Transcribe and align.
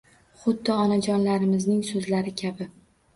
Xuddi 0.43 0.71
onajonlarimizning 0.75 1.83
so‘zlari 1.91 2.33
kabi 2.43 2.69